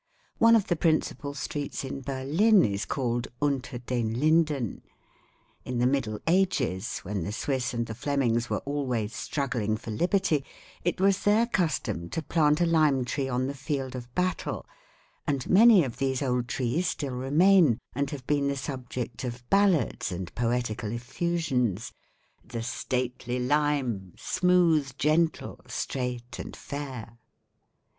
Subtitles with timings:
[0.39, 4.81] One of the principal streets in Berlin is called 'Unter den Linden.'
[5.63, 10.43] In the Middle Ages, when the Swiss and the Flemings were always struggling for liberty,
[10.83, 14.65] it was their custom to plant a lime tree on the field of battle,
[15.27, 20.11] and many of these old trees still remain and have been the subject of ballads
[20.11, 21.91] and poetical effusions:
[22.43, 27.19] "'The stately lime, smooth, gentle, straight and fair.'"